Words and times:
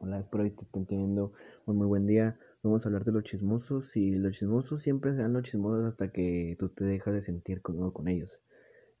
Hola, 0.00 0.20
espero 0.20 0.44
que 0.44 0.50
te 0.50 0.62
estén 0.62 0.86
teniendo 0.86 1.32
un 1.66 1.76
muy 1.76 1.86
buen 1.88 2.06
día. 2.06 2.38
Vamos 2.62 2.84
a 2.84 2.88
hablar 2.88 3.04
de 3.04 3.10
los 3.10 3.24
chismosos 3.24 3.96
y 3.96 4.14
los 4.14 4.36
chismosos 4.36 4.80
siempre 4.80 5.12
serán 5.12 5.32
los 5.32 5.42
chismosos 5.42 5.86
hasta 5.86 6.12
que 6.12 6.56
tú 6.56 6.68
te 6.68 6.84
dejas 6.84 7.14
de 7.14 7.22
sentir 7.22 7.62
cómodo 7.62 7.92
con 7.92 8.06
ellos. 8.06 8.40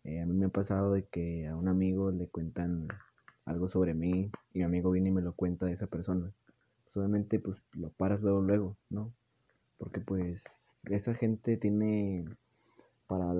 Eh, 0.02 0.20
a 0.20 0.26
mí 0.26 0.34
me 0.34 0.46
ha 0.46 0.48
pasado 0.48 0.92
de 0.94 1.04
que 1.06 1.46
a 1.46 1.54
un 1.54 1.68
amigo 1.68 2.10
le 2.10 2.26
cuentan 2.26 2.88
algo 3.44 3.68
sobre 3.68 3.94
mí 3.94 4.32
y 4.52 4.58
mi 4.58 4.64
amigo 4.64 4.90
viene 4.90 5.10
y 5.10 5.12
me 5.12 5.22
lo 5.22 5.34
cuenta 5.34 5.66
de 5.66 5.74
esa 5.74 5.86
persona. 5.86 6.32
Pues 6.82 6.96
obviamente 6.96 7.38
pues 7.38 7.62
lo 7.74 7.90
paras 7.90 8.20
luego 8.20 8.40
luego, 8.42 8.76
¿no? 8.90 9.14
Porque 9.78 10.00
pues 10.00 10.42
esa 10.90 11.14
gente 11.14 11.56
tiene 11.58 12.24
para 13.06 13.32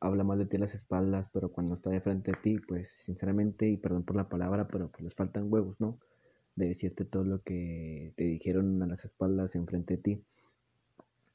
habla 0.00 0.24
mal 0.24 0.38
de 0.38 0.46
ti 0.46 0.56
a 0.56 0.60
las 0.60 0.74
espaldas, 0.74 1.28
pero 1.34 1.52
cuando 1.52 1.74
está 1.74 1.90
de 1.90 2.00
frente 2.00 2.32
a 2.32 2.40
ti, 2.40 2.58
pues 2.58 2.90
sinceramente, 3.04 3.68
y 3.68 3.76
perdón 3.76 4.04
por 4.04 4.16
la 4.16 4.30
palabra, 4.30 4.66
pero 4.68 4.88
pues 4.88 5.02
les 5.04 5.14
faltan 5.14 5.52
huevos, 5.52 5.78
¿no? 5.78 5.98
De 6.56 6.68
decirte 6.68 7.04
todo 7.04 7.24
lo 7.24 7.42
que 7.42 8.12
te 8.16 8.24
dijeron 8.24 8.82
a 8.82 8.86
las 8.86 9.04
espaldas 9.04 9.54
enfrente 9.54 9.96
de 9.96 10.02
ti. 10.02 10.24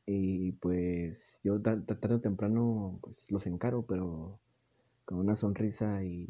Y 0.05 0.53
pues 0.53 1.39
yo 1.43 1.61
tarde 1.61 2.15
o 2.15 2.21
temprano 2.21 2.99
pues 3.01 3.17
los 3.29 3.47
encaro, 3.47 3.85
pero 3.87 4.39
con 5.05 5.19
una 5.19 5.35
sonrisa 5.35 6.03
y 6.03 6.29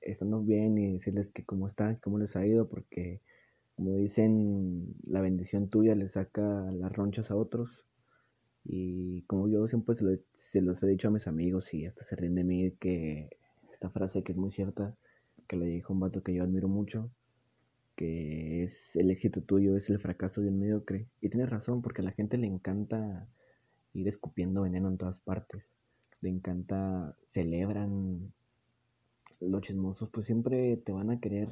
estando 0.00 0.40
bien 0.40 0.76
y 0.78 0.94
decirles 0.94 1.30
que 1.30 1.44
cómo 1.44 1.68
están, 1.68 1.96
cómo 1.96 2.18
les 2.18 2.34
ha 2.36 2.46
ido, 2.46 2.68
porque 2.68 3.20
como 3.76 3.96
dicen, 3.96 4.94
la 5.06 5.20
bendición 5.20 5.68
tuya 5.68 5.94
le 5.94 6.08
saca 6.08 6.42
las 6.72 6.92
ronchas 6.92 7.30
a 7.30 7.36
otros. 7.36 7.86
Y 8.64 9.22
como 9.22 9.48
yo 9.48 9.66
siempre 9.68 9.96
se, 9.96 10.22
se 10.38 10.60
los 10.60 10.82
he 10.82 10.86
dicho 10.86 11.08
a 11.08 11.10
mis 11.10 11.26
amigos 11.26 11.72
y 11.74 11.86
hasta 11.86 12.04
se 12.04 12.16
ríen 12.16 12.34
de 12.34 12.44
mí, 12.44 12.72
que 12.80 13.30
esta 13.72 13.90
frase 13.90 14.22
que 14.22 14.32
es 14.32 14.38
muy 14.38 14.52
cierta, 14.52 14.96
que 15.48 15.56
le 15.56 15.66
dijo 15.66 15.92
un 15.92 16.00
vato 16.00 16.22
que 16.22 16.34
yo 16.34 16.44
admiro 16.44 16.68
mucho, 16.68 17.10
que 17.96 18.64
es 18.64 18.96
el 18.96 19.10
éxito 19.10 19.42
tuyo, 19.42 19.76
es 19.76 19.90
el 19.90 19.98
fracaso 19.98 20.40
de 20.40 20.48
un 20.48 20.58
mediocre. 20.58 21.06
Y 21.20 21.28
tienes 21.28 21.50
razón, 21.50 21.82
porque 21.82 22.02
a 22.02 22.04
la 22.04 22.12
gente 22.12 22.38
le 22.38 22.46
encanta 22.46 23.28
ir 23.92 24.08
escupiendo 24.08 24.62
veneno 24.62 24.88
en 24.88 24.98
todas 24.98 25.18
partes. 25.20 25.64
Le 26.20 26.30
encanta, 26.30 27.16
celebran 27.26 28.32
los 29.40 29.62
chismosos, 29.62 30.08
pues 30.10 30.26
siempre 30.26 30.76
te 30.76 30.92
van 30.92 31.10
a 31.10 31.20
querer 31.20 31.48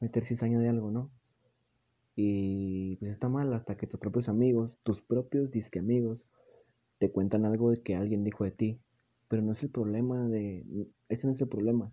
meter 0.00 0.24
cizaña 0.26 0.58
de 0.58 0.68
algo, 0.68 0.90
¿no? 0.90 1.10
Y 2.14 2.96
pues 2.96 3.12
está 3.12 3.28
mal 3.28 3.52
hasta 3.54 3.76
que 3.76 3.86
tus 3.86 3.98
propios 3.98 4.28
amigos, 4.28 4.72
tus 4.82 5.00
propios 5.00 5.50
disque 5.50 5.78
amigos, 5.78 6.20
te 6.98 7.10
cuentan 7.10 7.46
algo 7.46 7.70
de 7.70 7.82
que 7.82 7.96
alguien 7.96 8.22
dijo 8.22 8.44
de 8.44 8.50
ti. 8.50 8.80
Pero 9.28 9.42
no 9.42 9.52
es 9.52 9.62
el 9.62 9.70
problema 9.70 10.28
de... 10.28 10.64
Ese 11.08 11.26
no 11.26 11.32
es 11.32 11.40
el 11.40 11.48
problema 11.48 11.90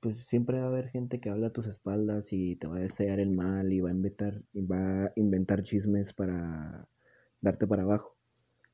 pues 0.00 0.16
siempre 0.28 0.58
va 0.58 0.64
a 0.66 0.68
haber 0.68 0.88
gente 0.88 1.20
que 1.20 1.30
habla 1.30 1.48
a 1.48 1.52
tus 1.52 1.66
espaldas 1.66 2.32
y 2.32 2.56
te 2.56 2.66
va 2.66 2.76
a 2.76 2.80
desear 2.80 3.20
el 3.20 3.30
mal 3.30 3.72
y 3.72 3.80
va 3.80 3.90
a 3.90 3.92
inventar, 3.92 4.42
y 4.52 4.62
va 4.62 5.06
a 5.06 5.12
inventar 5.16 5.62
chismes 5.62 6.12
para 6.12 6.88
darte 7.40 7.66
para 7.66 7.82
abajo. 7.82 8.16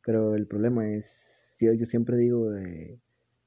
Pero 0.04 0.34
el 0.34 0.46
problema 0.46 0.88
es, 0.90 1.56
yo, 1.60 1.72
yo 1.72 1.86
siempre 1.86 2.16
digo, 2.16 2.50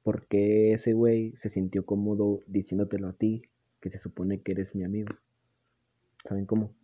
¿por 0.02 0.26
qué 0.26 0.72
ese 0.72 0.92
güey 0.92 1.34
se 1.38 1.48
sintió 1.48 1.84
cómodo 1.84 2.40
diciéndotelo 2.46 3.08
a 3.08 3.14
ti, 3.14 3.42
que 3.80 3.90
se 3.90 3.98
supone 3.98 4.40
que 4.42 4.52
eres 4.52 4.74
mi 4.74 4.84
amigo? 4.84 5.14
¿Saben 6.24 6.46
cómo? 6.46 6.74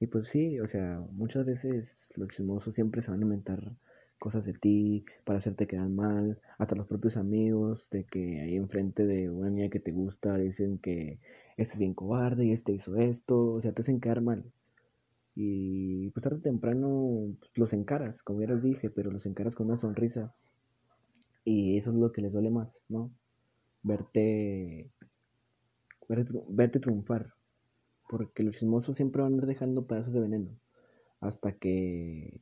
Y 0.00 0.06
pues 0.06 0.28
sí, 0.28 0.60
o 0.60 0.68
sea, 0.68 1.00
muchas 1.10 1.44
veces 1.44 2.08
los 2.16 2.28
chismosos 2.28 2.74
siempre 2.74 3.02
se 3.02 3.10
van 3.10 3.20
a 3.20 3.24
inventar 3.24 3.72
cosas 4.18 4.44
de 4.44 4.52
ti 4.54 5.04
para 5.24 5.38
hacerte 5.38 5.66
quedar 5.66 5.88
mal, 5.88 6.40
hasta 6.58 6.74
los 6.74 6.86
propios 6.86 7.16
amigos, 7.16 7.88
de 7.90 8.04
que 8.04 8.40
ahí 8.40 8.56
enfrente 8.56 9.06
de 9.06 9.30
una 9.30 9.50
niña 9.50 9.70
que 9.70 9.80
te 9.80 9.92
gusta 9.92 10.36
dicen 10.36 10.78
que 10.78 11.20
este 11.56 11.74
es 11.74 11.78
bien 11.78 11.94
cobarde 11.94 12.46
y 12.46 12.52
este 12.52 12.72
hizo 12.72 12.96
esto, 12.96 13.54
o 13.54 13.60
sea, 13.62 13.72
te 13.72 13.82
hacen 13.82 14.00
quedar 14.00 14.20
mal. 14.20 14.44
Y 15.34 16.10
pues 16.10 16.22
tarde 16.24 16.38
o 16.38 16.40
temprano 16.40 17.36
pues, 17.38 17.50
los 17.56 17.72
encaras, 17.72 18.22
como 18.22 18.40
ya 18.40 18.48
les 18.48 18.62
dije, 18.62 18.90
pero 18.90 19.10
los 19.10 19.24
encaras 19.26 19.54
con 19.54 19.68
una 19.68 19.78
sonrisa. 19.78 20.34
Y 21.44 21.78
eso 21.78 21.90
es 21.90 21.96
lo 21.96 22.12
que 22.12 22.22
les 22.22 22.32
duele 22.32 22.50
más, 22.50 22.68
¿no? 22.88 23.10
Verte, 23.82 24.90
verte, 26.08 26.32
verte 26.48 26.80
triunfar. 26.80 27.34
Porque 28.08 28.42
los 28.42 28.56
chismosos 28.56 28.96
siempre 28.96 29.22
van 29.22 29.34
a 29.34 29.36
ir 29.36 29.46
dejando 29.46 29.86
pedazos 29.86 30.12
de 30.12 30.20
veneno. 30.20 30.50
Hasta 31.20 31.52
que 31.52 32.40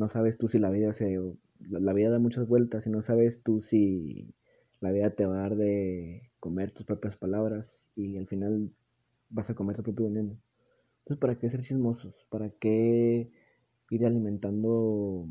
no 0.00 0.08
sabes 0.08 0.38
tú 0.38 0.48
si 0.48 0.58
la 0.58 0.70
vida 0.70 0.94
se 0.94 1.20
la 1.58 1.92
vida 1.92 2.08
da 2.08 2.18
muchas 2.18 2.48
vueltas 2.48 2.86
y 2.86 2.90
no 2.90 3.02
sabes 3.02 3.42
tú 3.42 3.60
si 3.60 4.34
la 4.80 4.90
vida 4.92 5.10
te 5.10 5.26
va 5.26 5.36
a 5.36 5.42
dar 5.42 5.56
de 5.56 6.30
comer 6.40 6.70
tus 6.72 6.86
propias 6.86 7.18
palabras 7.18 7.86
y 7.94 8.16
al 8.16 8.26
final 8.26 8.72
vas 9.28 9.50
a 9.50 9.54
comer 9.54 9.76
tu 9.76 9.82
propio 9.82 10.06
veneno. 10.06 10.40
Entonces, 11.00 11.20
¿para 11.20 11.38
qué 11.38 11.50
ser 11.50 11.60
chismosos? 11.60 12.14
¿Para 12.30 12.48
qué 12.48 13.30
ir 13.90 14.06
alimentando 14.06 15.28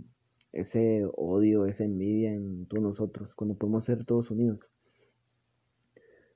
ese 0.54 1.04
odio, 1.16 1.66
esa 1.66 1.84
envidia 1.84 2.32
en 2.32 2.68
todos 2.68 2.84
nosotros 2.84 3.34
cuando 3.34 3.56
podemos 3.56 3.86
ser 3.86 4.06
todos 4.06 4.30
unidos? 4.30 4.60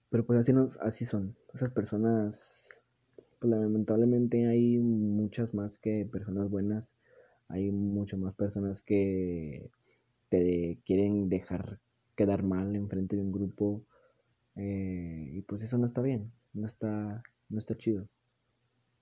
Pero 0.09 0.25
pues 0.25 0.39
así, 0.39 0.53
nos, 0.53 0.75
así 0.77 1.05
son. 1.05 1.35
Esas 1.53 1.69
personas, 1.69 2.67
pues 3.39 3.51
lamentablemente 3.51 4.47
hay 4.47 4.79
muchas 4.79 5.53
más 5.53 5.77
que 5.77 6.09
personas 6.11 6.49
buenas 6.49 6.92
hay 7.53 7.71
mucho 7.71 8.17
más 8.17 8.33
personas 8.33 8.81
que 8.81 9.69
te 10.29 10.79
quieren 10.85 11.29
dejar 11.29 11.79
quedar 12.15 12.41
mal 12.41 12.75
enfrente 12.75 13.15
de 13.15 13.21
un 13.21 13.31
grupo 13.31 13.83
eh, 14.55 15.29
y 15.31 15.41
pues 15.43 15.61
eso 15.61 15.77
no 15.77 15.85
está 15.85 16.01
bien, 16.01 16.31
no 16.53 16.65
está, 16.65 17.21
no 17.49 17.59
está 17.59 17.75
chido. 17.77 18.07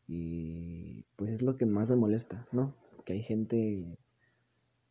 Y 0.07 1.06
pues 1.16 1.31
es 1.31 1.41
lo 1.41 1.57
que 1.57 1.66
más 1.66 1.90
me 1.90 1.95
molesta, 1.95 2.45
¿no? 2.51 2.75
Que 3.06 3.13
hay 3.13 3.23
gente, 3.23 3.97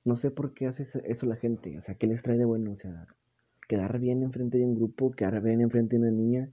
no 0.04 0.16
sé 0.16 0.30
por 0.30 0.54
qué 0.54 0.66
hace 0.66 0.84
eso 1.04 1.26
la 1.26 1.36
gente, 1.36 1.78
o 1.78 1.82
sea, 1.82 1.96
¿qué 1.96 2.06
les 2.06 2.22
trae 2.22 2.38
de 2.38 2.46
bueno? 2.46 2.72
O 2.72 2.78
sea, 2.78 3.08
quedar 3.68 3.98
bien 3.98 4.22
enfrente 4.22 4.56
de 4.56 4.64
un 4.64 4.74
grupo, 4.74 5.10
quedar 5.12 5.42
bien 5.42 5.60
enfrente 5.60 5.96
de 5.96 6.02
una 6.02 6.12
niña, 6.12 6.50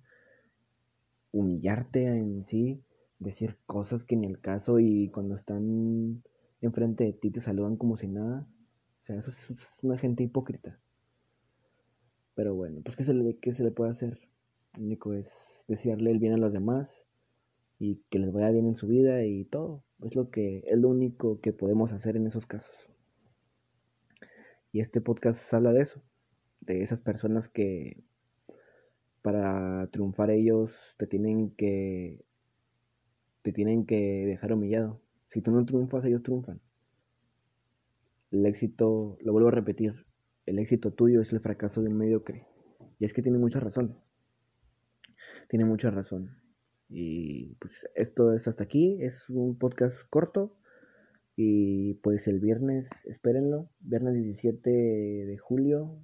humillarte 1.31 2.05
en 2.05 2.43
sí, 2.45 2.81
decir 3.19 3.55
cosas 3.65 4.03
que 4.03 4.17
ni 4.17 4.27
el 4.27 4.41
caso 4.41 4.79
y 4.79 5.09
cuando 5.09 5.37
están 5.37 6.21
enfrente 6.61 7.03
de 7.03 7.13
ti 7.13 7.31
te 7.31 7.41
saludan 7.41 7.77
como 7.77 7.97
si 7.97 8.07
nada. 8.07 8.47
O 9.03 9.05
sea, 9.05 9.17
eso 9.17 9.31
es 9.31 9.55
una 9.81 9.97
gente 9.97 10.23
hipócrita. 10.23 10.79
Pero 12.35 12.55
bueno, 12.55 12.81
pues 12.83 12.95
¿qué 12.95 13.03
se 13.03 13.13
le, 13.13 13.37
qué 13.37 13.53
se 13.53 13.63
le 13.63 13.71
puede 13.71 13.91
hacer? 13.91 14.19
Lo 14.75 14.83
único 14.83 15.13
es 15.13 15.31
desearle 15.67 16.11
el 16.11 16.19
bien 16.19 16.33
a 16.33 16.37
los 16.37 16.53
demás 16.53 17.03
y 17.79 18.01
que 18.09 18.19
les 18.19 18.31
vaya 18.31 18.51
bien 18.51 18.67
en 18.67 18.75
su 18.75 18.87
vida 18.87 19.25
y 19.25 19.45
todo. 19.45 19.83
Es 20.03 20.15
lo 20.15 20.29
que 20.29 20.63
es 20.67 20.77
lo 20.77 20.89
único 20.89 21.39
que 21.41 21.53
podemos 21.53 21.91
hacer 21.93 22.15
en 22.15 22.27
esos 22.27 22.45
casos. 22.45 22.75
Y 24.71 24.81
este 24.81 25.01
podcast 25.01 25.51
habla 25.53 25.73
de 25.73 25.81
eso, 25.81 26.01
de 26.61 26.83
esas 26.83 27.01
personas 27.01 27.49
que 27.49 28.03
para 29.21 29.87
triunfar 29.87 30.29
ellos 30.29 30.71
te 30.97 31.07
tienen 31.07 31.51
que 31.51 32.23
te 33.41 33.51
tienen 33.51 33.85
que 33.85 34.25
dejar 34.25 34.53
humillado. 34.53 35.01
Si 35.29 35.41
tú 35.41 35.51
no 35.51 35.65
triunfas, 35.65 36.05
ellos 36.05 36.23
triunfan. 36.23 36.61
El 38.31 38.45
éxito, 38.45 39.17
lo 39.21 39.31
vuelvo 39.31 39.49
a 39.49 39.51
repetir, 39.51 40.05
el 40.47 40.59
éxito 40.59 40.91
tuyo 40.91 41.21
es 41.21 41.33
el 41.33 41.41
fracaso 41.41 41.81
de 41.81 41.89
un 41.89 41.97
mediocre. 41.97 42.45
Y 42.99 43.05
es 43.05 43.13
que 43.13 43.21
tiene 43.21 43.37
mucha 43.37 43.59
razón. 43.59 43.97
Tiene 45.49 45.65
mucha 45.65 45.91
razón. 45.91 46.37
Y 46.89 47.55
pues 47.55 47.85
esto 47.95 48.33
es 48.33 48.47
hasta 48.47 48.63
aquí. 48.63 48.97
Es 49.01 49.29
un 49.29 49.57
podcast 49.57 50.09
corto. 50.09 50.55
Y 51.35 51.95
pues 51.95 52.27
el 52.29 52.39
viernes, 52.39 52.89
espérenlo, 53.05 53.69
viernes 53.81 54.15
17 54.15 54.69
de 54.69 55.37
julio, 55.37 55.99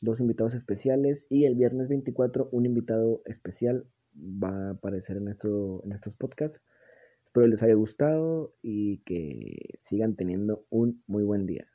dos 0.00 0.18
invitados 0.18 0.54
especiales. 0.54 1.26
Y 1.30 1.44
el 1.44 1.54
viernes 1.54 1.88
24, 1.88 2.48
un 2.50 2.66
invitado 2.66 3.22
especial 3.26 3.86
va 4.16 4.50
a 4.50 4.70
aparecer 4.70 5.18
en, 5.18 5.24
nuestro, 5.26 5.82
en 5.84 5.92
estos 5.92 6.14
podcasts. 6.14 6.60
Espero 7.28 7.46
les 7.46 7.62
haya 7.62 7.74
gustado 7.74 8.54
y 8.62 9.00
que 9.04 9.74
sigan 9.80 10.16
teniendo 10.16 10.64
un 10.70 11.04
muy 11.06 11.24
buen 11.24 11.44
día. 11.44 11.66